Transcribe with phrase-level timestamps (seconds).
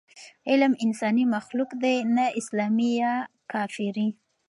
[0.49, 3.13] علم انساني مخلوق دی، نه اسلامي یا
[3.51, 4.07] کافري.